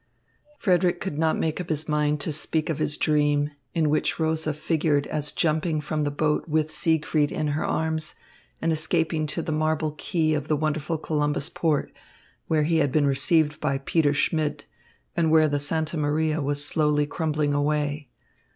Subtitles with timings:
[0.57, 4.51] Frederick could not make up his mind to speak of his dream, in which Rosa
[4.51, 8.15] figured as jumping from the boat with Siegfried in her arms
[8.63, 11.93] and escaping to the white marble quay of the wonderful Columbus port,
[12.47, 14.65] where he had been received by Peter Schmidt
[15.15, 18.09] and where the Santa Maria was slowly crumbling away.